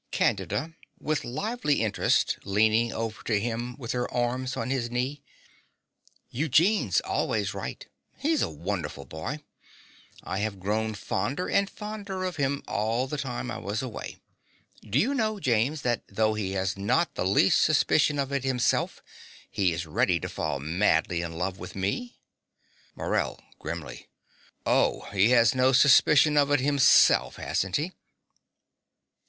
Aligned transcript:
CANDIDA 0.09 0.73
(with 0.99 1.23
lively 1.23 1.83
interest, 1.83 2.39
leaning 2.43 2.91
over 2.91 3.21
to 3.25 3.39
him 3.39 3.75
with 3.77 3.91
her 3.91 4.11
arms 4.11 4.57
on 4.57 4.71
his 4.71 4.89
knee). 4.89 5.21
Eugene's 6.31 7.01
always 7.01 7.53
right. 7.53 7.87
He's 8.17 8.41
a 8.41 8.49
wonderful 8.49 9.05
boy: 9.05 9.43
I 10.23 10.39
have 10.39 10.59
grown 10.59 10.95
fonder 10.95 11.47
and 11.47 11.69
fonder 11.69 12.23
of 12.23 12.37
him 12.37 12.63
all 12.67 13.05
the 13.05 13.19
time 13.19 13.51
I 13.51 13.59
was 13.59 13.83
away. 13.83 14.17
Do 14.81 14.97
you 14.97 15.13
know, 15.13 15.39
James, 15.39 15.83
that 15.83 16.01
though 16.07 16.33
he 16.33 16.53
has 16.53 16.75
not 16.75 17.13
the 17.13 17.23
least 17.23 17.61
suspicion 17.61 18.17
of 18.17 18.31
it 18.31 18.43
himself, 18.43 19.03
he 19.51 19.71
is 19.71 19.85
ready 19.85 20.19
to 20.21 20.27
fall 20.27 20.59
madly 20.59 21.21
in 21.21 21.33
love 21.33 21.59
with 21.59 21.75
me? 21.75 22.17
MORELL 22.95 23.39
(grimly). 23.59 24.07
Oh, 24.65 25.01
he 25.13 25.29
has 25.29 25.53
no 25.53 25.71
suspicion 25.71 26.37
of 26.37 26.49
it 26.49 26.59
himself, 26.59 27.35
hasn't 27.35 27.75
he? 27.75 27.91